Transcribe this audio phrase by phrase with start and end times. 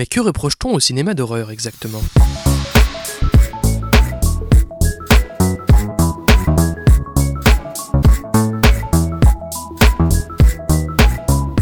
[0.00, 2.00] Mais que reproche-t-on au cinéma d'horreur exactement?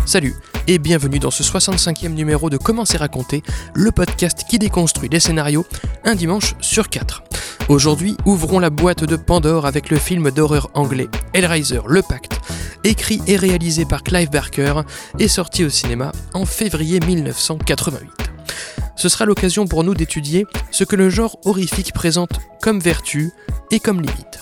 [0.07, 0.37] Salut
[0.69, 3.43] et bienvenue dans ce 65e numéro de Comment c'est raconté,
[3.75, 5.67] le podcast qui déconstruit les scénarios
[6.05, 7.25] un dimanche sur 4.
[7.69, 12.41] Aujourd'hui, ouvrons la boîte de Pandore avec le film d'horreur anglais Hellraiser Le Pacte,
[12.85, 14.83] écrit et réalisé par Clive Barker
[15.19, 18.11] et sorti au cinéma en février 1988.
[18.97, 23.31] Ce sera l'occasion pour nous d'étudier ce que le genre horrifique présente comme vertu
[23.71, 24.41] et comme limite.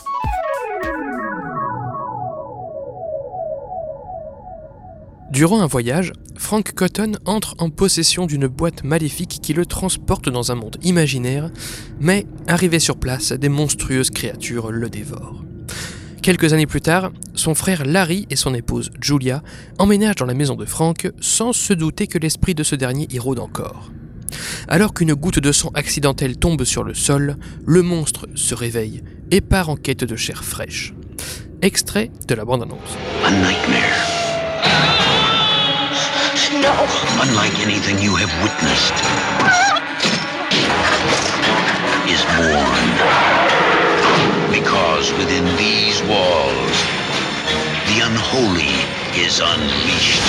[5.30, 10.52] Durant un voyage, Frank Cotton entre en possession d'une boîte maléfique qui le transporte dans
[10.52, 11.50] un monde imaginaire,
[12.00, 15.45] mais arrivé sur place, des monstrueuses créatures le dévorent.
[16.26, 19.44] Quelques années plus tard, son frère Larry et son épouse Julia
[19.78, 23.20] emménagent dans la maison de Frank sans se douter que l'esprit de ce dernier y
[23.20, 23.92] rôde encore.
[24.66, 29.40] Alors qu'une goutte de sang accidentelle tombe sur le sol, le monstre se réveille et
[29.40, 30.94] part en quête de chair fraîche.
[31.62, 32.96] Extrait de la bande-annonce.
[36.60, 36.72] No.
[37.22, 38.94] Unlike anything you have witnessed,
[42.08, 43.45] is born.
[44.62, 46.76] Because within these walls,
[47.88, 48.72] the unholy
[49.14, 50.22] is unleashed.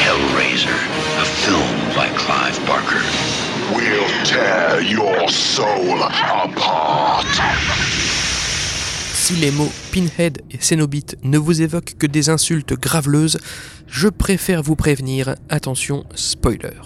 [0.00, 0.80] Hellraiser,
[1.20, 3.04] a film by Clive Barker.
[3.76, 7.75] We'll tear your soul apart.
[9.26, 13.40] Si les mots Pinhead et Cenobite ne vous évoquent que des insultes graveleuses,
[13.88, 16.78] je préfère vous prévenir, attention, spoiler.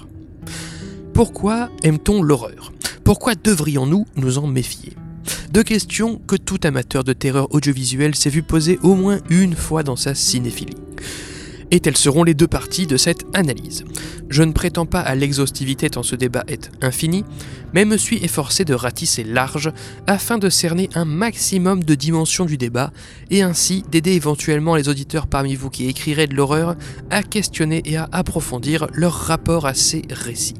[1.12, 2.72] Pourquoi aime-t-on l'horreur?
[3.04, 4.94] Pourquoi devrions-nous nous en méfier?
[5.52, 9.82] Deux questions que tout amateur de terreur audiovisuelle s'est vu poser au moins une fois
[9.82, 10.78] dans sa cinéphilie
[11.70, 13.84] et telles seront les deux parties de cette analyse.
[14.28, 17.24] Je ne prétends pas à l'exhaustivité tant ce débat est infini,
[17.72, 19.72] mais me suis efforcé de ratisser large
[20.06, 22.92] afin de cerner un maximum de dimensions du débat
[23.30, 26.76] et ainsi d'aider éventuellement les auditeurs parmi vous qui écriraient de l'horreur
[27.10, 30.54] à questionner et à approfondir leur rapport à ces récits.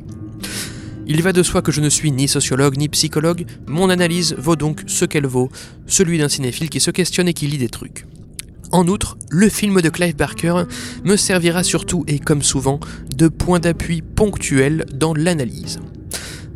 [1.07, 4.55] Il va de soi que je ne suis ni sociologue ni psychologue, mon analyse vaut
[4.55, 5.51] donc ce qu'elle vaut,
[5.87, 8.07] celui d'un cinéphile qui se questionne et qui lit des trucs.
[8.73, 10.63] En outre, le film de Clive Barker
[11.05, 12.79] me servira surtout et comme souvent
[13.17, 15.81] de point d'appui ponctuel dans l'analyse.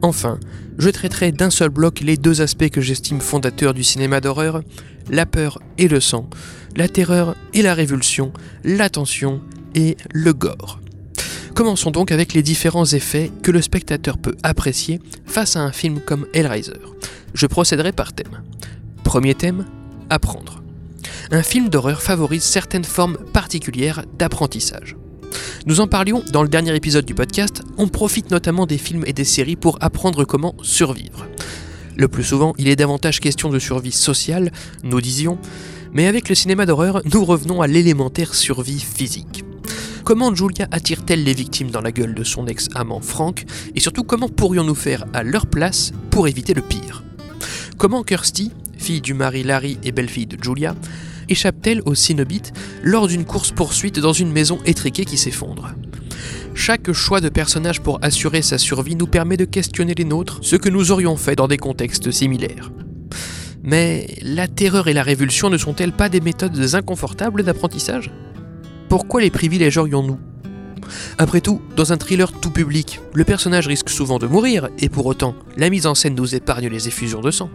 [0.03, 0.39] Enfin,
[0.79, 4.63] je traiterai d'un seul bloc les deux aspects que j'estime fondateurs du cinéma d'horreur,
[5.11, 6.29] la peur et le sang,
[6.77, 8.33] la terreur et la révulsion,
[8.63, 9.41] l'attention
[9.75, 10.81] et le gore.
[11.55, 16.01] Commençons donc avec les différents effets que le spectateur peut apprécier face à un film
[16.01, 16.81] comme Hellraiser.
[17.33, 18.43] Je procéderai par thème.
[19.05, 19.65] Premier thème,
[20.11, 20.64] apprendre
[21.31, 24.97] un film d'horreur favorise certaines formes particulières d'apprentissage.
[25.67, 29.13] Nous en parlions dans le dernier épisode du podcast, on profite notamment des films et
[29.13, 31.27] des séries pour apprendre comment survivre.
[31.97, 34.53] Le plus souvent, il est davantage question de survie sociale,
[34.83, 35.39] nous disions,
[35.93, 39.45] mais avec le cinéma d'horreur, nous revenons à l'élémentaire survie physique.
[40.05, 43.47] Comment Julia attire-t-elle les victimes dans la gueule de son ex-amant Frank?
[43.75, 47.05] Et surtout, comment pourrions-nous faire à leur place pour éviter le pire?
[47.79, 50.75] Comment Kirsty, fille du mari Larry et belle-fille de Julia,
[51.29, 52.53] échappe-t-elle au Cénobites
[52.83, 55.75] lors d'une course-poursuite dans une maison étriquée qui s'effondre
[56.55, 60.57] chaque choix de personnage pour assurer sa survie nous permet de questionner les nôtres, ce
[60.57, 62.71] que nous aurions fait dans des contextes similaires.
[63.63, 68.13] Mais la terreur et la révulsion ne sont-elles pas des méthodes inconfortables d'apprentissage?
[68.89, 70.19] Pourquoi les privilégierions-nous?
[71.19, 75.07] Après tout, dans un thriller tout public, le personnage risque souvent de mourir, et pour
[75.07, 77.51] autant, la mise en scène nous épargne les effusions de sang.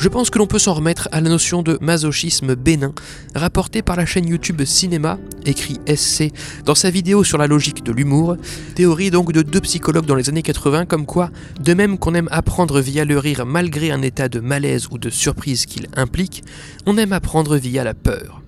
[0.00, 2.94] Je pense que l'on peut s'en remettre à la notion de masochisme bénin,
[3.34, 6.32] rapportée par la chaîne YouTube Cinéma, écrit SC,
[6.64, 8.38] dans sa vidéo sur la logique de l'humour,
[8.74, 11.28] théorie donc de deux psychologues dans les années 80, comme quoi,
[11.60, 15.10] de même qu'on aime apprendre via le rire malgré un état de malaise ou de
[15.10, 16.44] surprise qu'il implique,
[16.86, 18.40] on aime apprendre via la peur.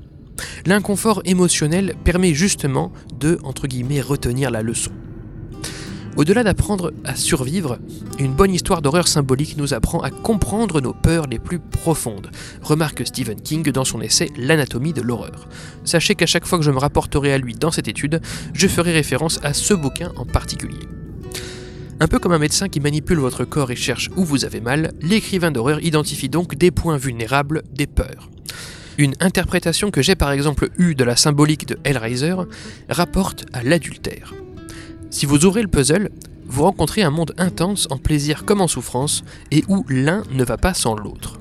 [0.64, 4.92] L'inconfort émotionnel permet justement de, entre guillemets, retenir la leçon.
[6.16, 7.78] Au-delà d'apprendre à survivre,
[8.18, 12.30] une bonne histoire d'horreur symbolique nous apprend à comprendre nos peurs les plus profondes,
[12.62, 15.48] remarque Stephen King dans son essai L'anatomie de l'horreur.
[15.84, 18.20] Sachez qu'à chaque fois que je me rapporterai à lui dans cette étude,
[18.52, 20.86] je ferai référence à ce bouquin en particulier.
[21.98, 24.92] Un peu comme un médecin qui manipule votre corps et cherche où vous avez mal,
[25.00, 28.28] l'écrivain d'horreur identifie donc des points vulnérables des peurs.
[28.98, 32.34] Une interprétation que j'ai par exemple eue de la symbolique de Hellraiser
[32.90, 34.34] rapporte à l'adultère.
[35.12, 36.08] Si vous ouvrez le puzzle,
[36.46, 40.56] vous rencontrez un monde intense en plaisir comme en souffrance, et où l'un ne va
[40.56, 41.38] pas sans l'autre.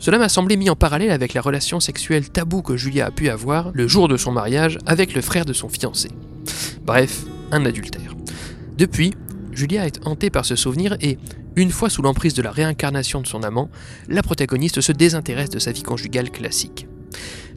[0.00, 3.28] Cela m'a semblé mis en parallèle avec la relation sexuelle taboue que Julia a pu
[3.28, 6.10] avoir le jour de son mariage avec le frère de son fiancé.
[6.84, 8.16] Bref, un adultère.
[8.76, 9.14] Depuis,
[9.52, 11.16] Julia est hantée par ce souvenir et,
[11.54, 13.70] une fois sous l'emprise de la réincarnation de son amant,
[14.08, 16.88] la protagoniste se désintéresse de sa vie conjugale classique.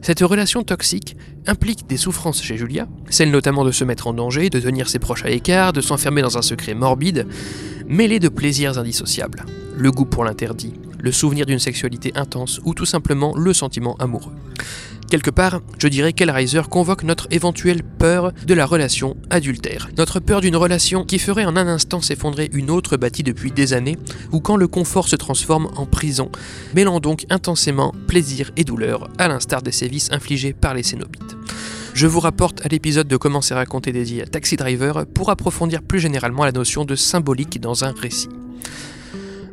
[0.04, 1.16] Cette relation toxique
[1.46, 4.98] implique des souffrances chez Julia, celle notamment de se mettre en danger, de tenir ses
[4.98, 7.26] proches à l'écart, de s'enfermer dans un secret morbide,
[7.88, 9.46] mêlé de plaisirs indissociables.
[9.74, 14.34] Le goût pour l'interdit, le souvenir d'une sexualité intense ou tout simplement le sentiment amoureux.
[15.10, 19.88] Quelque part, je dirais qu'Hellraiser convoque notre éventuelle peur de la relation adultère.
[19.96, 23.74] Notre peur d'une relation qui ferait en un instant s'effondrer une autre bâtie depuis des
[23.74, 23.98] années,
[24.32, 26.30] ou quand le confort se transforme en prison,
[26.74, 31.36] mêlant donc intensément plaisir et douleur, à l'instar des sévices infligés par les Cénobites.
[31.94, 35.80] Je vous rapporte à l'épisode de Comment c'est raconté dédié à Taxi Driver pour approfondir
[35.80, 38.28] plus généralement la notion de symbolique dans un récit.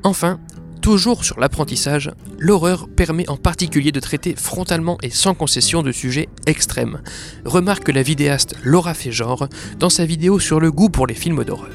[0.04, 0.40] Enfin,
[0.82, 6.28] Toujours sur l'apprentissage, l'horreur permet en particulier de traiter frontalement et sans concession de sujets
[6.48, 7.02] extrêmes.
[7.46, 9.48] Remarque la vidéaste Laura Féjor
[9.78, 11.70] dans sa vidéo sur le goût pour les films d'horreur.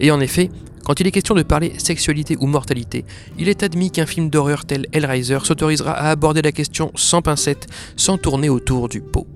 [0.00, 0.50] Et en effet,
[0.84, 3.04] quand il est question de parler sexualité ou mortalité,
[3.38, 7.68] il est admis qu'un film d'horreur tel Hellraiser s'autorisera à aborder la question sans pincette,
[7.96, 9.28] sans tourner autour du pot.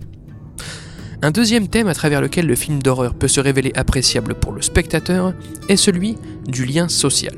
[1.23, 4.61] Un deuxième thème à travers lequel le film d'horreur peut se révéler appréciable pour le
[4.61, 5.35] spectateur
[5.69, 6.17] est celui
[6.47, 7.37] du lien social.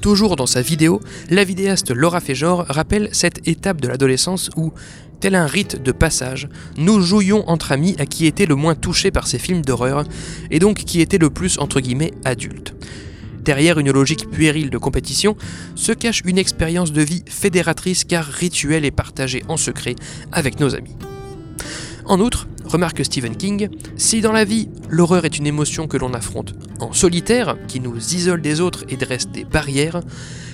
[0.00, 4.72] Toujours dans sa vidéo, la vidéaste Laura Fejor rappelle cette étape de l'adolescence où,
[5.20, 6.48] tel un rite de passage,
[6.78, 10.04] nous jouions entre amis à qui était le moins touché par ces films d'horreur,
[10.50, 12.74] et donc qui était le plus entre guillemets adulte.
[13.44, 15.36] Derrière une logique puérile de compétition
[15.74, 19.96] se cache une expérience de vie fédératrice car rituelle et partagée en secret
[20.32, 20.96] avec nos amis.
[22.06, 26.14] En outre, remarque Stephen King, si dans la vie l'horreur est une émotion que l'on
[26.14, 30.00] affronte en solitaire, qui nous isole des autres et dresse des barrières,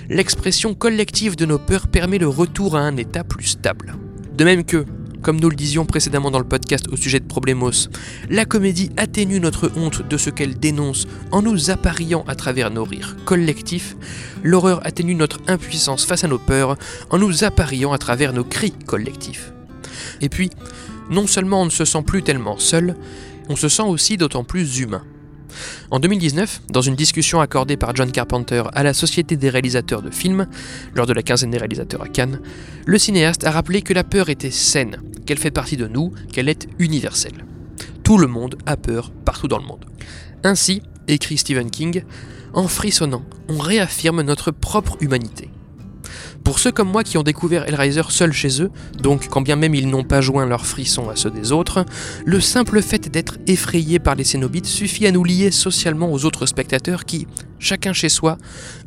[0.08, 3.96] l'expression collective de nos peurs permet le retour à un état plus stable.
[4.36, 4.84] De même que,
[5.22, 7.88] comme nous le disions précédemment dans le podcast au sujet de Problemos,
[8.30, 12.84] la comédie atténue notre honte de ce qu'elle dénonce en nous appariant à travers nos
[12.84, 13.96] rires collectifs,
[14.44, 16.76] l'horreur atténue notre impuissance face à nos peurs
[17.10, 19.52] en nous appariant à travers nos cris collectifs.
[20.20, 20.50] Et puis,
[21.10, 22.96] non seulement on ne se sent plus tellement seul,
[23.48, 25.02] on se sent aussi d'autant plus humain.
[25.90, 30.10] En 2019, dans une discussion accordée par John Carpenter à la Société des réalisateurs de
[30.10, 30.46] films,
[30.94, 32.40] lors de la quinzaine des réalisateurs à Cannes,
[32.84, 36.48] le cinéaste a rappelé que la peur était saine, qu'elle fait partie de nous, qu'elle
[36.48, 37.44] est universelle.
[38.02, 39.84] Tout le monde a peur partout dans le monde.
[40.44, 42.02] Ainsi, écrit Stephen King,
[42.52, 45.50] en frissonnant, on réaffirme notre propre humanité.
[46.46, 48.70] Pour ceux comme moi qui ont découvert Hellraiser seuls chez eux,
[49.02, 51.84] donc quand bien même ils n'ont pas joint leurs frissons à ceux des autres,
[52.24, 56.46] le simple fait d'être effrayé par les Cénobites suffit à nous lier socialement aux autres
[56.46, 57.26] spectateurs qui,
[57.58, 58.38] chacun chez soi,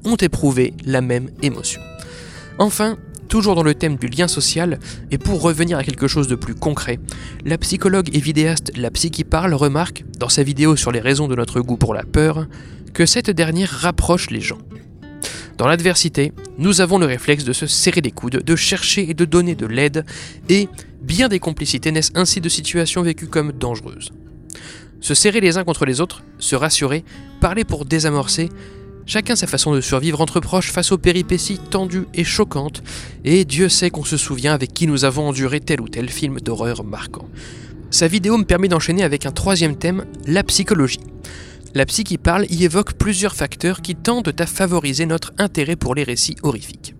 [0.05, 1.81] ont éprouvé la même émotion.
[2.59, 2.97] Enfin,
[3.27, 4.79] toujours dans le thème du lien social,
[5.11, 6.97] et pour revenir à quelque chose de plus concret,
[7.43, 11.27] la psychologue et vidéaste La Psy qui parle remarque, dans sa vidéo sur les raisons
[11.27, 12.47] de notre goût pour la peur,
[12.93, 14.59] que cette dernière rapproche les gens.
[15.59, 19.25] Dans l'adversité, nous avons le réflexe de se serrer les coudes, de chercher et de
[19.25, 20.05] donner de l'aide,
[20.47, 20.69] et
[21.01, 24.13] bien des complicités naissent ainsi de situations vécues comme dangereuses.
[25.01, 27.03] Se serrer les uns contre les autres, se rassurer,
[27.41, 28.47] parler pour désamorcer,
[29.05, 32.81] chacun sa façon de survivre entre proches face aux péripéties tendues et choquantes,
[33.25, 36.39] et Dieu sait qu'on se souvient avec qui nous avons enduré tel ou tel film
[36.39, 37.27] d'horreur marquant.
[37.91, 41.01] Sa vidéo me permet d'enchaîner avec un troisième thème, la psychologie.
[41.75, 45.93] La psy qui parle y évoque plusieurs facteurs qui tendent à favoriser notre intérêt pour
[45.93, 46.95] les récits horrifiques.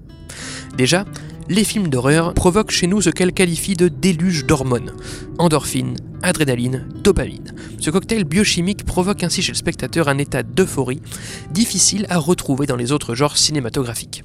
[0.78, 1.06] Déjà,
[1.50, 4.94] les films d'horreur provoquent chez nous ce qu'elle qualifie de déluge d'hormones.
[5.40, 7.56] Endorphines, adrénaline, dopamine.
[7.80, 11.02] Ce cocktail biochimique provoque ainsi chez le spectateur un état d'euphorie
[11.50, 14.24] difficile à retrouver dans les autres genres cinématographiques.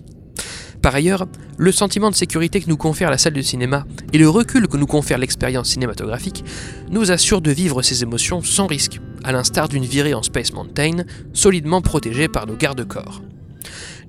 [0.82, 4.28] Par ailleurs, le sentiment de sécurité que nous confère la salle de cinéma et le
[4.28, 6.44] recul que nous confère l'expérience cinématographique
[6.90, 11.04] nous assurent de vivre ces émotions sans risque, à l'instar d'une virée en Space Mountain,
[11.32, 13.22] solidement protégée par nos garde-corps.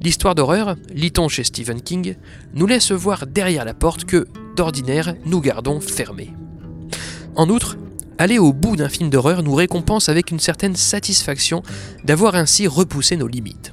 [0.02, 2.16] L'histoire d'horreur, lit-on chez Stephen King,
[2.54, 6.34] nous laisse voir derrière la porte que, d'ordinaire, nous gardons fermée.
[7.36, 7.78] En outre,
[8.18, 11.64] aller au bout d'un film d'horreur nous récompense avec une certaine satisfaction
[12.04, 13.72] d'avoir ainsi repoussé nos limites.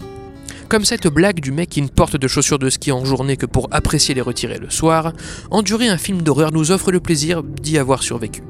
[0.68, 3.46] Comme cette blague du mec qui ne porte de chaussures de ski en journée que
[3.46, 5.12] pour apprécier les retirer le soir,
[5.50, 8.42] endurer un film d'horreur nous offre le plaisir d'y avoir survécu.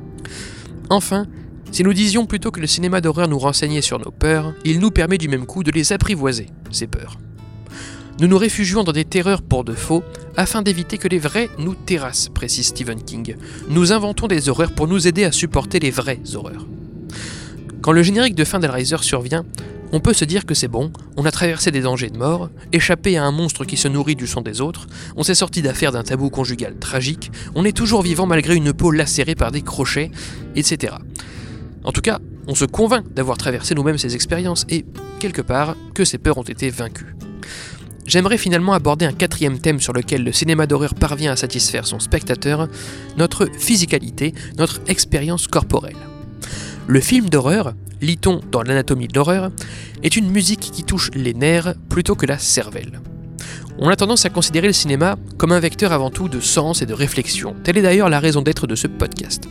[0.88, 1.26] Enfin,
[1.72, 4.90] si nous disions plutôt que le cinéma d'horreur nous renseignait sur nos peurs, il nous
[4.90, 7.18] permet du même coup de les apprivoiser, ces peurs.
[8.20, 10.04] Nous nous réfugions dans des terreurs pour de faux,
[10.36, 13.36] afin d'éviter que les vrais nous terrassent, précise Stephen King.
[13.70, 16.66] Nous inventons des horreurs pour nous aider à supporter les vraies horreurs.
[17.80, 19.44] Quand le générique de fin d'Hellraiser survient,
[19.92, 23.18] on peut se dire que c'est bon, on a traversé des dangers de mort, échappé
[23.18, 24.86] à un monstre qui se nourrit du sang des autres,
[25.16, 28.90] on s'est sorti d'affaires d'un tabou conjugal tragique, on est toujours vivant malgré une peau
[28.90, 30.10] lacérée par des crochets,
[30.56, 30.94] etc.
[31.84, 34.84] En tout cas, on se convainc d'avoir traversé nous-mêmes ces expériences et,
[35.18, 37.14] quelque part, que ces peurs ont été vaincues.
[38.06, 42.00] J'aimerais finalement aborder un quatrième thème sur lequel le cinéma d'horreur parvient à satisfaire son
[42.00, 42.68] spectateur,
[43.16, 45.96] notre physicalité, notre expérience corporelle.
[46.88, 49.50] Le film d'horreur, lit-on dans l'anatomie de l'horreur,
[50.02, 53.00] est une musique qui touche les nerfs plutôt que la cervelle.
[53.78, 56.86] On a tendance à considérer le cinéma comme un vecteur avant tout de sens et
[56.86, 57.54] de réflexion.
[57.62, 59.48] Telle est d'ailleurs la raison d'être de ce podcast.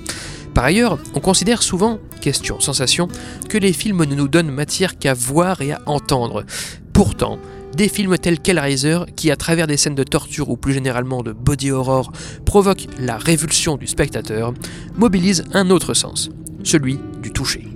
[0.53, 3.07] Par ailleurs, on considère souvent, question sensation,
[3.49, 6.45] que les films ne nous donnent matière qu'à voir et à entendre.
[6.93, 7.39] Pourtant,
[7.75, 11.31] des films tels qu'Hellraiser, qui à travers des scènes de torture ou plus généralement de
[11.31, 12.11] body horror
[12.45, 14.53] provoquent la révulsion du spectateur,
[14.97, 16.29] mobilisent un autre sens,
[16.63, 17.67] celui du toucher.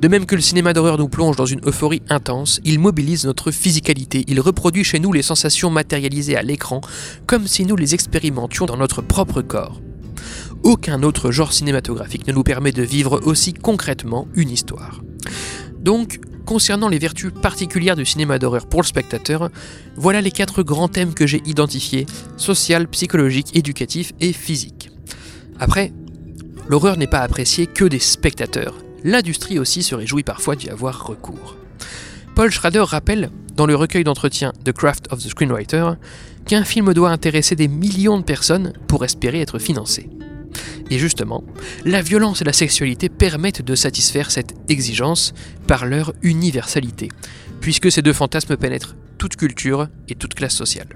[0.00, 3.50] De même que le cinéma d'horreur nous plonge dans une euphorie intense, il mobilise notre
[3.50, 6.80] physicalité, il reproduit chez nous les sensations matérialisées à l'écran,
[7.26, 9.80] comme si nous les expérimentions dans notre propre corps.
[10.64, 15.02] Aucun autre genre cinématographique ne nous permet de vivre aussi concrètement une histoire.
[15.78, 19.50] Donc, concernant les vertus particulières du cinéma d'horreur pour le spectateur,
[19.96, 22.06] voilà les quatre grands thèmes que j'ai identifiés,
[22.38, 24.90] social, psychologique, éducatif et physique.
[25.60, 25.92] Après,
[26.66, 28.78] l'horreur n'est pas appréciée que des spectateurs.
[29.04, 31.56] L'industrie aussi se réjouit parfois d'y avoir recours.
[32.34, 35.90] Paul Schrader rappelle, dans le recueil d'entretien The Craft of the Screenwriter,
[36.46, 40.08] qu'un film doit intéresser des millions de personnes pour espérer être financé.
[40.90, 41.44] Et justement,
[41.84, 45.34] la violence et la sexualité permettent de satisfaire cette exigence
[45.66, 47.08] par leur universalité,
[47.60, 50.88] puisque ces deux fantasmes pénètrent toute culture et toute classe sociale.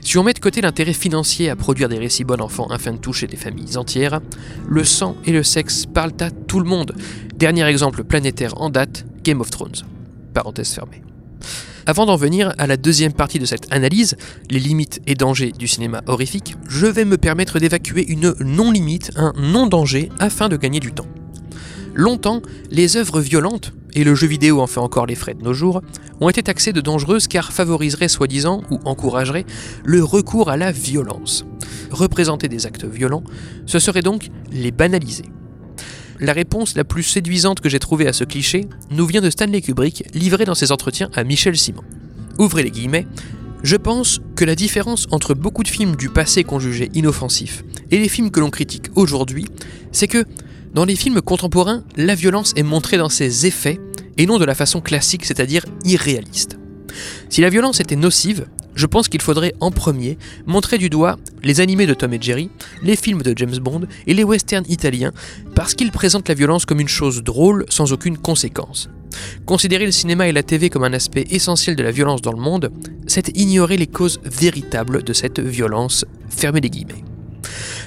[0.00, 2.98] Si on met de côté l'intérêt financier à produire des récits bon enfant afin de
[2.98, 4.20] toucher des familles entières,
[4.68, 6.94] le sang et le sexe parlent à tout le monde.
[7.36, 9.82] Dernier exemple planétaire en date, Game of Thrones.
[10.34, 11.02] Parenthèse fermée.
[11.86, 14.16] Avant d'en venir à la deuxième partie de cette analyse,
[14.50, 19.32] les limites et dangers du cinéma horrifique, je vais me permettre d'évacuer une non-limite, un
[19.36, 21.08] non-danger, afin de gagner du temps.
[21.94, 25.52] Longtemps, les œuvres violentes, et le jeu vidéo en fait encore les frais de nos
[25.52, 25.82] jours,
[26.20, 29.44] ont été taxées de dangereuses car favoriseraient soi-disant ou encourageraient
[29.84, 31.44] le recours à la violence.
[31.90, 33.24] Représenter des actes violents,
[33.66, 35.24] ce serait donc les banaliser.
[36.22, 39.60] La réponse la plus séduisante que j'ai trouvée à ce cliché nous vient de Stanley
[39.60, 41.82] Kubrick, livré dans ses entretiens à Michel Simon.
[42.38, 43.08] Ouvrez les guillemets.
[43.64, 47.98] Je pense que la différence entre beaucoup de films du passé qu'on jugeait inoffensifs et
[47.98, 49.46] les films que l'on critique aujourd'hui,
[49.90, 50.24] c'est que
[50.72, 53.80] dans les films contemporains, la violence est montrée dans ses effets
[54.16, 56.56] et non de la façon classique, c'est-à-dire irréaliste.
[57.30, 61.60] Si la violence était nocive, je pense qu'il faudrait en premier montrer du doigt les
[61.60, 62.50] animés de Tom et Jerry,
[62.82, 65.12] les films de James Bond et les westerns italiens,
[65.54, 68.88] parce qu'ils présentent la violence comme une chose drôle sans aucune conséquence.
[69.44, 72.40] Considérer le cinéma et la TV comme un aspect essentiel de la violence dans le
[72.40, 72.70] monde,
[73.06, 77.04] c'est ignorer les causes véritables de cette violence, fermez les guillemets.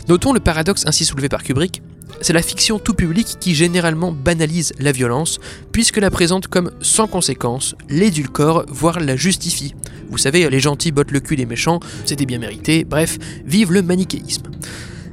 [0.07, 1.81] Notons le paradoxe ainsi soulevé par Kubrick,
[2.21, 5.39] c'est la fiction tout public qui généralement banalise la violence,
[5.71, 9.73] puisque la présente comme sans conséquence, l'édulcore, voire la justifie.
[10.09, 13.81] Vous savez, les gentils bottent le cul des méchants, c'était bien mérité, bref, vive le
[13.81, 14.43] manichéisme.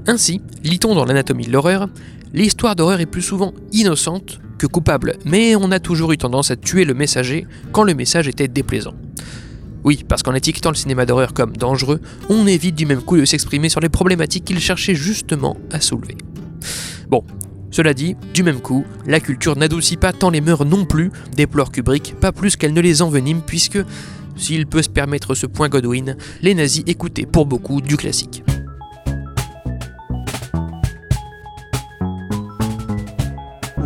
[0.06, 1.88] Ainsi, lit-on dans l'anatomie de l'horreur,
[2.34, 6.56] l'histoire d'horreur est plus souvent innocente que coupable, mais on a toujours eu tendance à
[6.56, 8.94] tuer le messager quand le message était déplaisant.
[9.84, 13.24] Oui, parce qu'en étiquetant le cinéma d'horreur comme dangereux, on évite du même coup de
[13.24, 16.16] s'exprimer sur les problématiques qu'il cherchait justement à soulever.
[17.08, 17.24] Bon,
[17.70, 21.72] cela dit, du même coup, la culture n'adoucit pas tant les mœurs non plus, déplore
[21.72, 23.78] Kubrick, pas plus qu'elle ne les envenime, puisque,
[24.36, 28.42] s'il peut se permettre ce point Godwin, les nazis écoutaient pour beaucoup du classique.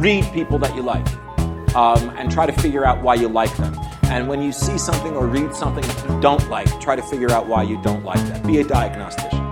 [0.07, 1.07] read people that you like
[1.75, 3.51] um, and try to figure out why you like.
[4.11, 7.47] And when you see something or read something you don't like, try to figure out
[7.49, 8.47] why you don't like that.
[8.47, 9.43] Be a diagnostician.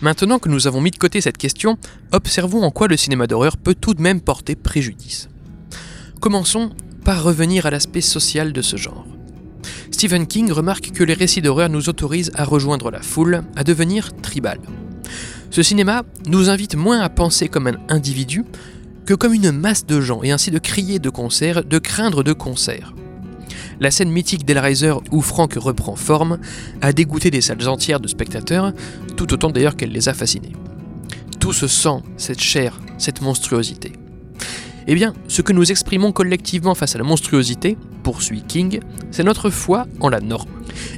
[0.00, 1.76] Maintenant que nous avons mis de côté cette question,
[2.12, 5.28] observons en quoi le cinéma d'horreur peut tout de même porter préjudice.
[6.20, 6.70] Commençons
[7.04, 9.06] par revenir à l'aspect social de ce genre.
[9.90, 14.14] Stephen King remarque que les récits d'horreur nous autorisent à rejoindre la foule, à devenir
[14.20, 14.58] tribal.
[15.50, 18.44] Ce cinéma nous invite moins à penser comme un individu
[19.08, 22.34] que comme une masse de gens et ainsi de crier de concert, de craindre de
[22.34, 22.92] concert.
[23.80, 26.36] La scène mythique d'Hellraiser où Frank reprend forme
[26.82, 28.74] a dégoûté des salles entières de spectateurs,
[29.16, 30.52] tout autant d'ailleurs qu'elle les a fascinés.
[31.40, 33.94] Tout ce sang, cette chair, cette monstruosité.
[34.86, 39.48] Eh bien, ce que nous exprimons collectivement face à la monstruosité, poursuit King, c'est notre
[39.48, 40.50] foi en la norme.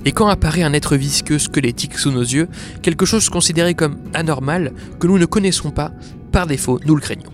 [0.05, 2.49] Et quand apparaît un être visqueux, squelettique sous nos yeux,
[2.83, 5.93] quelque chose considéré comme anormal, que nous ne connaissons pas,
[6.33, 7.31] par défaut, nous le craignons.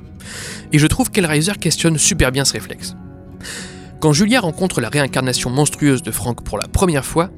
[0.73, 2.97] Et je trouve qu'Hellraiser questionne super bien ce réflexe.
[4.01, 7.31] Quand Julia rencontre la réincarnation monstrueuse de Frank pour la première fois,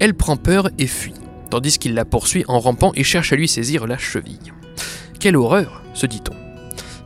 [0.00, 1.14] elle prend peur et fuit,
[1.50, 4.52] tandis qu'il la poursuit en rampant et cherche à lui saisir la cheville.
[5.18, 6.34] Quelle horreur, se dit-on.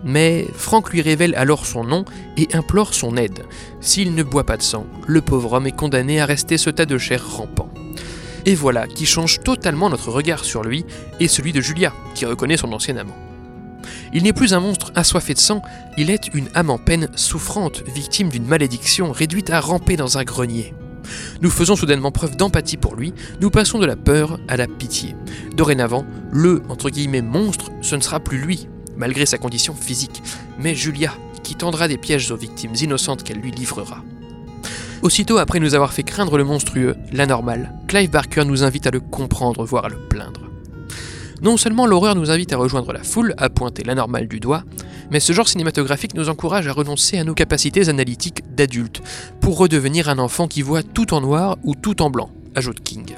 [0.05, 2.05] Mais Frank lui révèle alors son nom
[2.37, 3.45] et implore son aide.
[3.81, 6.87] S'il ne boit pas de sang, le pauvre homme est condamné à rester ce tas
[6.87, 7.69] de chair rampant.
[8.47, 10.85] Et voilà qui change totalement notre regard sur lui
[11.19, 13.28] et celui de Julia, qui reconnaît son ancien amant.
[14.13, 15.63] Il n'est plus un monstre assoiffé de sang,
[15.97, 20.25] il est une âme en peine souffrante, victime d'une malédiction, réduite à ramper dans un
[20.25, 20.75] grenier.
[21.41, 25.15] Nous faisons soudainement preuve d'empathie pour lui, nous passons de la peur à la pitié.
[25.57, 30.23] Dorénavant, le entre guillemets monstre, ce ne sera plus lui, malgré sa condition physique,
[30.59, 31.13] mais Julia,
[31.43, 34.03] qui tendra des pièges aux victimes innocentes qu'elle lui livrera.
[35.03, 39.01] Aussitôt après nous avoir fait craindre le monstrueux, l'anormal, Clive Barker nous invite à le
[39.01, 40.51] comprendre, voire à le plaindre.
[41.41, 44.65] Non seulement l'horreur nous invite à rejoindre la foule, à pointer l'anormal du doigt,
[45.11, 49.03] mais ce genre cinématographique nous encourage à renoncer à nos capacités analytiques d'adulte,
[49.41, 53.15] pour redevenir un enfant qui voit tout en noir ou tout en blanc, ajoute King.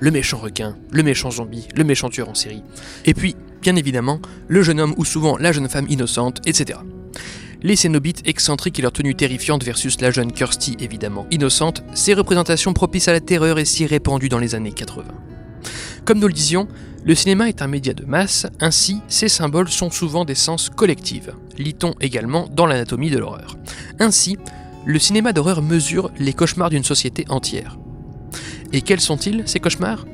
[0.00, 2.62] Le méchant requin, le méchant zombie, le méchant tueur en série.
[3.04, 6.80] Et puis, bien évidemment, le jeune homme ou souvent la jeune femme innocente, etc.
[7.62, 12.72] Les Cénobites excentriques et leur tenue terrifiante versus la jeune Kirsty évidemment innocente, ces représentations
[12.72, 15.04] propices à la terreur et si répandues dans les années 80.
[16.04, 16.68] Comme nous le disions,
[17.04, 21.30] le cinéma est un média de masse, ainsi ces symboles sont souvent des sens collectifs,
[21.56, 23.56] lit-on également dans l'anatomie de l'horreur.
[23.98, 24.36] Ainsi,
[24.84, 27.78] le cinéma d'horreur mesure les cauchemars d'une société entière.
[28.72, 30.06] Et quels sont-ils, ces cauchemars?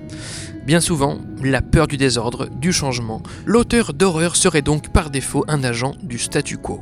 [0.66, 5.62] Bien souvent, la peur du désordre, du changement, l'auteur d'horreur serait donc par défaut un
[5.62, 6.80] agent du statu quo.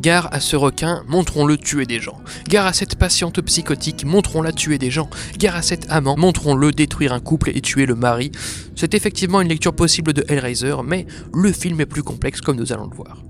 [0.00, 2.20] Gare à ce requin, montrons-le tuer des gens.
[2.48, 5.08] Gare à cette patiente psychotique, montrons-la tuer des gens.
[5.38, 8.32] Gare à cet amant, montrons-le détruire un couple et tuer le mari.
[8.76, 12.72] C'est effectivement une lecture possible de Hellraiser, mais le film est plus complexe comme nous
[12.72, 13.22] allons le voir.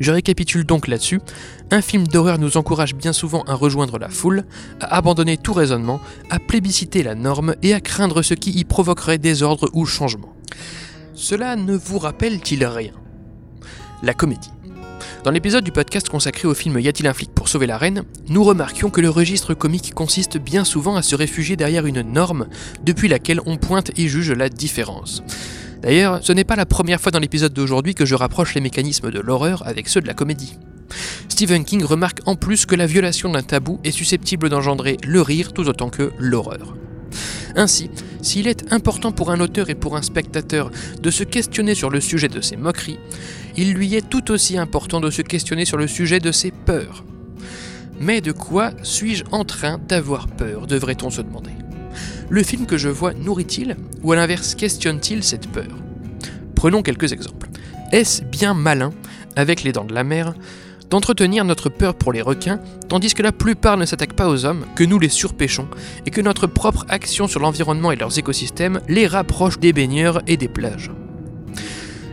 [0.00, 1.20] Je récapitule donc là-dessus.
[1.70, 4.44] Un film d'horreur nous encourage bien souvent à rejoindre la foule,
[4.80, 6.00] à abandonner tout raisonnement,
[6.30, 10.34] à plébisciter la norme et à craindre ce qui y provoquerait désordre ou changement.
[11.14, 12.92] Cela ne vous rappelle-t-il rien?
[14.02, 14.50] La comédie.
[15.24, 18.02] Dans l'épisode du podcast consacré au film Y a-t-il un flic pour sauver la reine,
[18.28, 22.48] nous remarquions que le registre comique consiste bien souvent à se réfugier derrière une norme
[22.82, 25.22] depuis laquelle on pointe et juge la différence.
[25.80, 29.12] D'ailleurs, ce n'est pas la première fois dans l'épisode d'aujourd'hui que je rapproche les mécanismes
[29.12, 30.58] de l'horreur avec ceux de la comédie.
[31.28, 35.52] Stephen King remarque en plus que la violation d'un tabou est susceptible d'engendrer le rire
[35.52, 36.74] tout autant que l'horreur.
[37.54, 37.90] Ainsi,
[38.22, 42.00] s'il est important pour un auteur et pour un spectateur de se questionner sur le
[42.00, 42.98] sujet de ses moqueries,
[43.56, 47.04] il lui est tout aussi important de se questionner sur le sujet de ses peurs.
[48.00, 51.52] Mais de quoi suis-je en train d'avoir peur devrait-on se demander.
[52.30, 55.76] Le film que je vois nourrit-il ou à l'inverse questionne-t-il cette peur?
[56.54, 57.48] Prenons quelques exemples.
[57.92, 58.92] Est-ce bien malin,
[59.36, 60.34] avec les dents de la mer,
[60.88, 64.66] d'entretenir notre peur pour les requins, tandis que la plupart ne s'attaquent pas aux hommes,
[64.74, 65.68] que nous les surpêchons,
[66.06, 70.36] et que notre propre action sur l'environnement et leurs écosystèmes les rapproche des baigneurs et
[70.36, 70.90] des plages?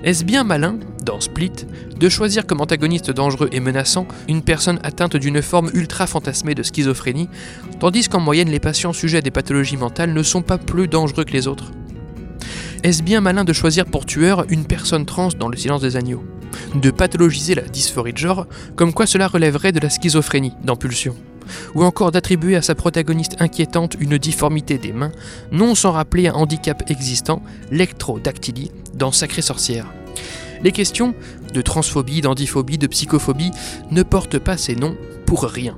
[0.01, 1.51] Est-ce bien malin, dans Split,
[1.99, 6.63] de choisir comme antagoniste dangereux et menaçant une personne atteinte d'une forme ultra fantasmée de
[6.63, 7.27] schizophrénie,
[7.79, 11.25] tandis qu'en moyenne les patients sujets à des pathologies mentales ne sont pas plus dangereux
[11.25, 11.71] que les autres?
[12.83, 16.23] Est-ce bien malin de choisir pour tueur une personne trans dans le silence des agneaux?
[16.75, 21.15] De pathologiser la dysphorie de genre, comme quoi cela relèverait de la schizophrénie dans Pulsion,
[21.75, 25.11] ou encore d'attribuer à sa protagoniste inquiétante une difformité des mains,
[25.51, 29.85] non sans rappeler un handicap existant, l'ectrodactylie, dans Sacrée Sorcière.
[30.63, 31.13] Les questions
[31.53, 33.51] de transphobie, d'andiphobie, de psychophobie
[33.91, 35.75] ne portent pas ces noms pour rien.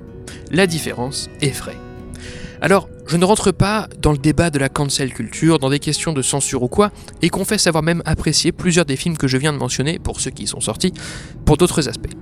[0.52, 1.78] La différence est vraie.
[2.62, 6.14] Alors, je ne rentre pas dans le débat de la cancel culture, dans des questions
[6.14, 9.52] de censure ou quoi, et confesse avoir même apprécié plusieurs des films que je viens
[9.52, 10.94] de mentionner, pour ceux qui sont sortis,
[11.44, 12.16] pour d'autres aspects.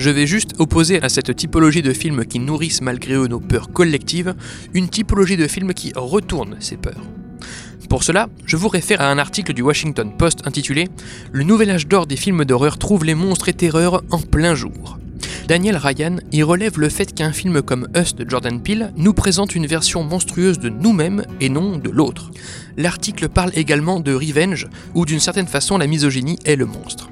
[0.00, 3.70] Je vais juste opposer à cette typologie de films qui nourrissent malgré eux nos peurs
[3.70, 4.34] collectives,
[4.72, 7.02] une typologie de films qui retourne ces peurs.
[7.90, 10.88] Pour cela, je vous réfère à un article du Washington Post intitulé
[11.32, 14.96] Le nouvel âge d'or des films d'horreur trouve les monstres et terreurs en plein jour.
[15.48, 19.54] Daniel Ryan y relève le fait qu'un film comme Us de Jordan Peele nous présente
[19.54, 22.30] une version monstrueuse de nous-mêmes et non de l'autre.
[22.78, 27.10] L'article parle également de revenge, où d'une certaine façon la misogynie est le monstre.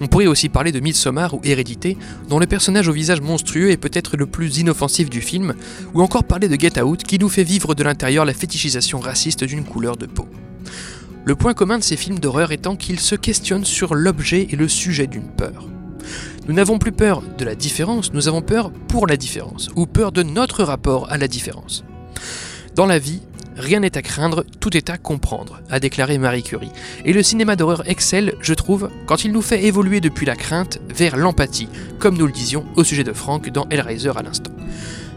[0.00, 1.96] On pourrait aussi parler de Midsommar ou Hérédité,
[2.28, 5.54] dont le personnage au visage monstrueux est peut-être le plus inoffensif du film,
[5.94, 9.44] ou encore parler de Get Out qui nous fait vivre de l'intérieur la fétichisation raciste
[9.44, 10.28] d'une couleur de peau.
[11.24, 14.68] Le point commun de ces films d'horreur étant qu'ils se questionnent sur l'objet et le
[14.68, 15.66] sujet d'une peur.
[16.46, 20.12] Nous n'avons plus peur de la différence, nous avons peur pour la différence, ou peur
[20.12, 21.84] de notre rapport à la différence.
[22.76, 23.22] Dans la vie,
[23.56, 26.72] Rien n'est à craindre, tout est à comprendre, a déclaré Marie Curie.
[27.04, 30.78] Et le cinéma d'horreur excelle, je trouve, quand il nous fait évoluer depuis la crainte
[30.94, 34.52] vers l'empathie, comme nous le disions au sujet de Frank dans Hellraiser à l'instant.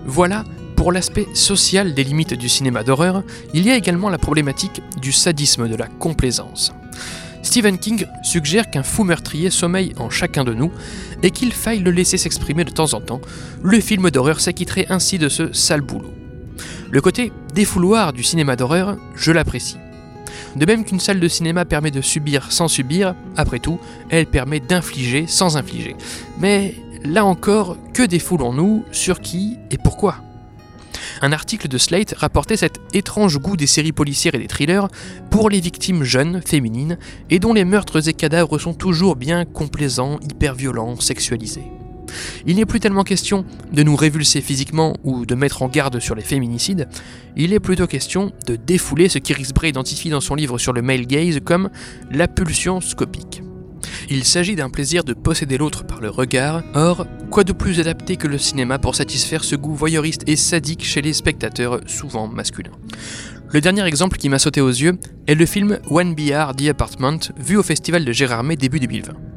[0.06, 0.46] Voilà
[0.78, 3.24] pour l'aspect social des limites du cinéma d'horreur,
[3.54, 6.72] il y a également la problématique du sadisme de la complaisance.
[7.42, 10.72] Stephen King suggère qu'un fou meurtrier sommeille en chacun de nous
[11.24, 13.20] et qu'il faille le laisser s'exprimer de temps en temps.
[13.62, 16.14] Le film d'horreur s'acquitterait ainsi de ce sale boulot.
[16.92, 19.78] Le côté défouloir du cinéma d'horreur, je l'apprécie.
[20.56, 24.60] De même qu'une salle de cinéma permet de subir sans subir, après tout, elle permet
[24.60, 25.96] d'infliger sans infliger.
[26.40, 30.16] Mais là encore, que défoulons-nous Sur qui et pourquoi?
[31.22, 34.88] Un article de Slate rapportait cet étrange goût des séries policières et des thrillers
[35.30, 36.98] pour les victimes jeunes, féminines,
[37.30, 41.79] et dont les meurtres et cadavres sont toujours bien complaisants, hyper violents, sexualisés.
[42.46, 46.16] Il n'est plus tellement question de nous révulser physiquement ou de mettre en garde sur
[46.16, 46.88] les féminicides,
[47.36, 50.82] il est plutôt question de défouler ce qu'Iris Bray identifie dans son livre sur le
[50.82, 51.70] male gaze comme
[52.12, 53.42] la pulsion scopique.
[54.10, 58.16] Il s'agit d'un plaisir de posséder l'autre par le regard, or, quoi de plus adapté
[58.16, 62.72] que le cinéma pour satisfaire ce goût voyeuriste et sadique chez les spectateurs, souvent masculins?
[63.52, 67.20] Le dernier exemple qui m'a sauté aux yeux est le film One BR The Apartment,
[67.38, 69.29] vu au festival de Gérardmer début 2020.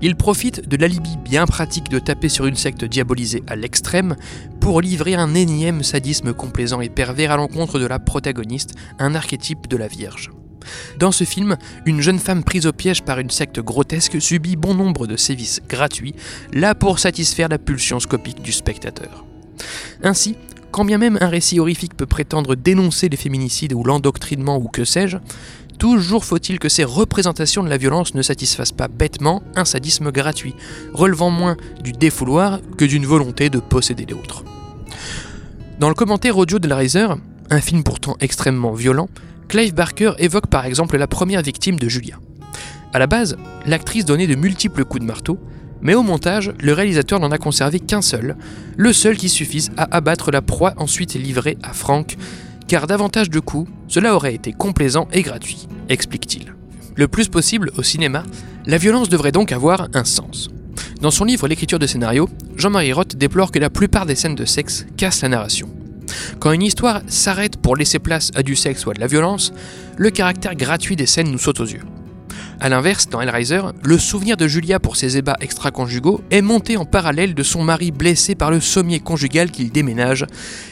[0.00, 4.14] Il profite de l'alibi bien pratique de taper sur une secte diabolisée à l'extrême
[4.60, 9.66] pour livrer un énième sadisme complaisant et pervers à l'encontre de la protagoniste, un archétype
[9.66, 10.30] de la Vierge.
[10.98, 14.74] Dans ce film, une jeune femme prise au piège par une secte grotesque subit bon
[14.74, 16.14] nombre de sévices gratuits,
[16.52, 19.24] là pour satisfaire la pulsion scopique du spectateur.
[20.02, 20.36] Ainsi,
[20.70, 24.84] quand bien même un récit horrifique peut prétendre dénoncer les féminicides ou l'endoctrinement ou que
[24.84, 25.16] sais-je,
[25.78, 30.54] toujours faut-il que ces représentations de la violence ne satisfassent pas bêtement un sadisme gratuit,
[30.92, 34.44] relevant moins du défouloir que d'une volonté de posséder l'autre.
[35.78, 37.06] Dans le commentaire audio de la Riser,
[37.50, 39.08] un film pourtant extrêmement violent,
[39.48, 42.18] Clive Barker évoque par exemple la première victime de Julia.
[42.92, 45.38] A la base, l'actrice donnait de multiples coups de marteau,
[45.80, 48.36] mais au montage, le réalisateur n'en a conservé qu'un seul,
[48.76, 52.16] le seul qui suffise à abattre la proie ensuite livrée à Frank,
[52.68, 56.54] car davantage de coups, cela aurait été complaisant et gratuit, explique-t-il.
[56.94, 58.22] Le plus possible au cinéma,
[58.66, 60.50] la violence devrait donc avoir un sens.
[61.00, 64.44] Dans son livre L'écriture de scénario, Jean-Marie Roth déplore que la plupart des scènes de
[64.44, 65.68] sexe cassent la narration.
[66.38, 69.52] Quand une histoire s'arrête pour laisser place à du sexe ou à de la violence,
[69.96, 71.82] le caractère gratuit des scènes nous saute aux yeux.
[72.60, 76.84] A l'inverse, dans Hellraiser, le souvenir de Julia pour ses ébats extra-conjugaux est monté en
[76.84, 80.26] parallèle de son mari blessé par le sommier conjugal qu'il déménage,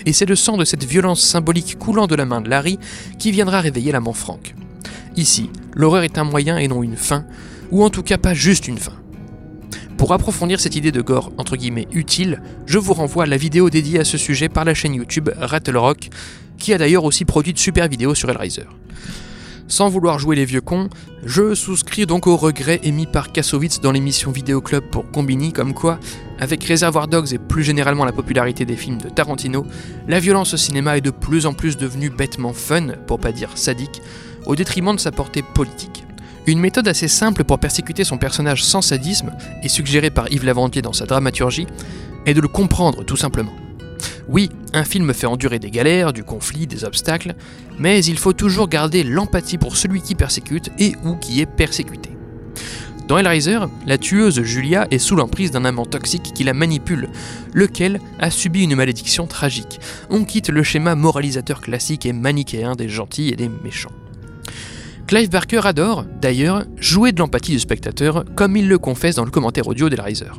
[0.04, 2.80] et c'est le sang de cette violence symbolique coulant de la main de Larry
[3.20, 4.56] qui viendra réveiller l'amant Frank.
[5.14, 7.24] Ici, l'horreur est un moyen et non une fin,
[7.70, 8.94] ou en tout cas pas juste une fin.
[9.96, 13.70] Pour approfondir cette idée de gore entre guillemets utile, je vous renvoie à la vidéo
[13.70, 16.08] dédiée à ce sujet par la chaîne YouTube Rattle Rock,
[16.58, 18.66] qui a d'ailleurs aussi produit de super vidéos sur Hellraiser.
[19.68, 20.88] Sans vouloir jouer les vieux cons,
[21.24, 25.74] je souscris donc au regret émis par Kassovitz dans l'émission Vidéo Club pour Combini, comme
[25.74, 25.98] quoi,
[26.38, 29.66] avec Reservoir Dogs et plus généralement la popularité des films de Tarantino,
[30.06, 33.50] la violence au cinéma est de plus en plus devenue bêtement fun, pour pas dire
[33.56, 34.02] sadique,
[34.46, 36.04] au détriment de sa portée politique.
[36.46, 39.32] Une méthode assez simple pour persécuter son personnage sans sadisme,
[39.64, 41.66] et suggérée par Yves Lavandier dans sa dramaturgie,
[42.24, 43.52] est de le comprendre tout simplement.
[44.28, 47.34] Oui, un film fait endurer des galères, du conflit, des obstacles,
[47.78, 52.10] mais il faut toujours garder l'empathie pour celui qui persécute et ou qui est persécuté.
[53.06, 57.08] Dans Hellraiser, la tueuse Julia est sous l'emprise d'un amant toxique qui la manipule,
[57.54, 59.78] lequel a subi une malédiction tragique.
[60.10, 63.92] On quitte le schéma moralisateur classique et manichéen des gentils et des méchants.
[65.06, 69.30] Clive Barker adore, d'ailleurs, jouer de l'empathie du spectateur, comme il le confesse dans le
[69.30, 70.32] commentaire audio d'Hellraiser.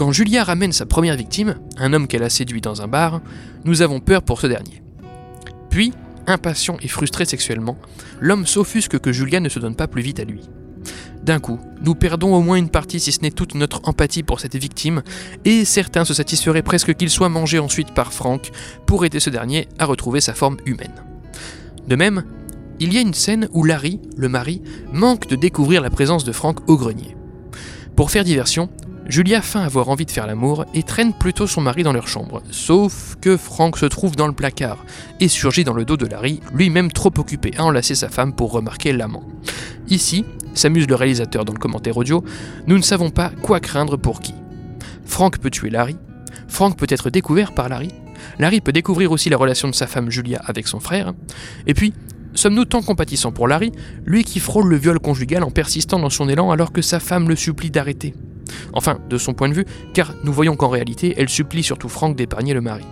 [0.00, 3.20] Quand Julia ramène sa première victime, un homme qu'elle a séduit dans un bar,
[3.66, 4.82] nous avons peur pour ce dernier.
[5.68, 5.92] Puis,
[6.26, 7.76] impatient et frustré sexuellement,
[8.18, 10.40] l'homme s'offusque que Julia ne se donne pas plus vite à lui.
[11.22, 14.40] D'un coup, nous perdons au moins une partie, si ce n'est toute notre empathie pour
[14.40, 15.02] cette victime,
[15.44, 18.52] et certains se satisferaient presque qu'il soit mangé ensuite par Frank
[18.86, 21.04] pour aider ce dernier à retrouver sa forme humaine.
[21.88, 22.24] De même,
[22.78, 24.62] il y a une scène où Larry, le mari,
[24.94, 27.18] manque de découvrir la présence de Frank au grenier.
[27.96, 28.70] Pour faire diversion,
[29.06, 32.42] Julia feint avoir envie de faire l'amour et traîne plutôt son mari dans leur chambre,
[32.50, 34.84] sauf que Frank se trouve dans le placard
[35.18, 38.52] et surgit dans le dos de Larry, lui-même trop occupé à enlacer sa femme pour
[38.52, 39.24] remarquer l'amant.
[39.88, 42.24] Ici, s'amuse le réalisateur dans le commentaire audio,
[42.66, 44.34] nous ne savons pas quoi craindre pour qui.
[45.04, 45.96] Frank peut tuer Larry,
[46.46, 47.90] Frank peut être découvert par Larry,
[48.38, 51.14] Larry peut découvrir aussi la relation de sa femme Julia avec son frère,
[51.66, 51.92] et puis
[52.32, 53.72] Sommes-nous tant compatissants pour Larry,
[54.06, 57.28] lui qui frôle le viol conjugal en persistant dans son élan alors que sa femme
[57.28, 58.14] le supplie d'arrêter?
[58.72, 62.16] Enfin, de son point de vue, car nous voyons qu'en réalité, elle supplie surtout Frank
[62.16, 62.84] d'épargner le mari.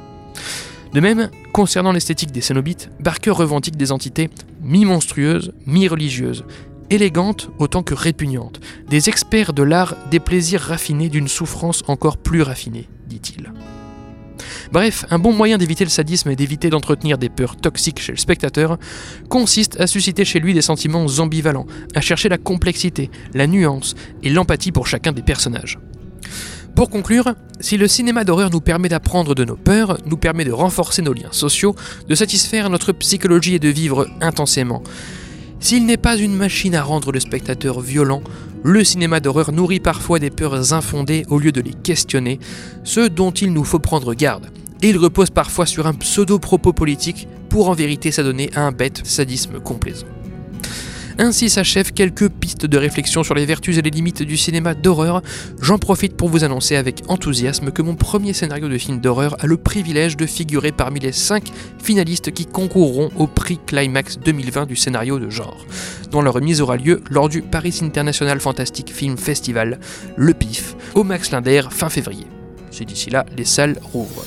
[0.93, 4.31] De même, concernant l'esthétique des Cénobites, Barker revendique des entités
[4.63, 6.45] mi-monstrueuses, mi-religieuses,
[6.91, 12.43] élégantes autant que répugnantes, des experts de l'art des plaisirs raffinés d'une souffrance encore plus
[12.43, 13.53] raffinée, dit-il.
[14.73, 18.19] Bref, un bon moyen d'éviter le sadisme et d'éviter d'entretenir des peurs toxiques chez le
[18.19, 18.79] spectateur
[19.29, 24.31] consiste à susciter chez lui des sentiments ambivalents, à chercher la complexité, la nuance et
[24.31, 25.79] l'empathie pour chacun des personnages.
[26.75, 30.53] Pour conclure, si le cinéma d'horreur nous permet d'apprendre de nos peurs, nous permet de
[30.53, 31.75] renforcer nos liens sociaux,
[32.09, 34.85] de satisfaire notre psychologie et de vivre intensément,
[35.61, 38.23] s'il n'est pas une machine à rendre le spectateur violent,
[38.63, 42.39] le cinéma d'horreur nourrit parfois des peurs infondées au lieu de les questionner,
[42.85, 44.51] ce dont il nous faut prendre garde.
[44.83, 49.01] Et il repose parfois sur un pseudo-propos politique pour en vérité s'adonner à un bête
[49.05, 50.07] sadisme complaisant.
[51.21, 55.21] Ainsi s'achèvent quelques pistes de réflexion sur les vertus et les limites du cinéma d'horreur.
[55.61, 59.47] J'en profite pour vous annoncer avec enthousiasme que mon premier scénario de film d'horreur a
[59.47, 61.51] le privilège de figurer parmi les 5
[61.83, 65.67] finalistes qui concourront au prix Climax 2020 du scénario de genre,
[66.13, 69.81] dont la remise aura lieu lors du Paris International Fantastic Film Festival,
[70.17, 72.27] le PIF, au Max Linder fin février.
[72.71, 74.25] C'est d'ici là, les salles rouvrent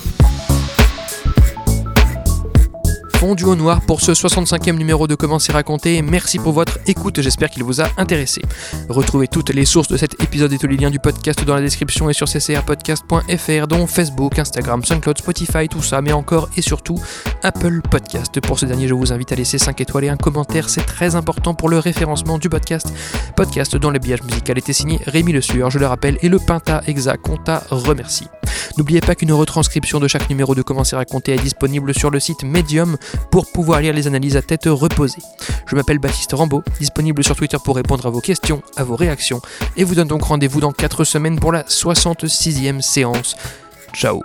[3.21, 6.01] fondu au noir pour ce 65e numéro de Comment c'est raconté.
[6.01, 8.41] Merci pour votre écoute, j'espère qu'il vous a intéressé.
[8.89, 11.61] Retrouvez toutes les sources de cet épisode et tous les liens du podcast dans la
[11.61, 16.99] description et sur ccrpodcast.fr, dont Facebook, Instagram, SoundCloud, Spotify, tout ça, mais encore et surtout
[17.43, 18.39] Apple Podcast.
[18.39, 21.13] Pour ce dernier, je vous invite à laisser 5 étoiles et un commentaire, c'est très
[21.13, 22.91] important pour le référencement du podcast.
[23.35, 26.81] Podcast dont l'habillage musical était signé Rémi Le Sueur, je le rappelle, et le Pinta
[26.87, 28.25] Exa Conta remercie.
[28.77, 32.19] N'oubliez pas qu'une retranscription de chaque numéro de Comment c'est raconté est disponible sur le
[32.19, 32.97] site Medium
[33.31, 35.21] pour pouvoir lire les analyses à tête reposée.
[35.65, 39.41] Je m'appelle Baptiste Rambaud, disponible sur Twitter pour répondre à vos questions, à vos réactions,
[39.77, 43.35] et vous donne donc rendez-vous dans 4 semaines pour la 66e séance.
[43.93, 44.21] Ciao